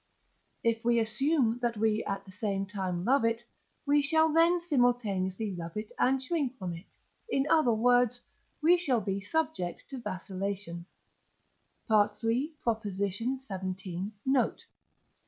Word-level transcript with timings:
If 0.63 0.83
we 0.83 0.97
assume 0.99 1.59
that 1.61 1.77
we 1.77 2.03
at 2.05 2.25
the 2.25 2.31
same 2.31 2.65
time 2.65 3.05
love 3.05 3.23
it, 3.23 3.43
we 3.85 4.01
shall 4.01 4.33
then 4.33 4.59
simultaneously 4.59 5.55
love 5.55 5.77
it 5.77 5.91
and 5.99 6.19
shrink 6.19 6.57
from 6.57 6.73
it; 6.73 6.87
in 7.29 7.45
other 7.51 7.71
words, 7.71 8.21
we 8.63 8.79
shall 8.79 8.99
be 9.01 9.21
subject 9.23 9.83
to 9.91 9.99
vacillation 9.99 10.87
(III. 11.87 12.55
xvii. 12.87 14.11
note). 14.25 14.65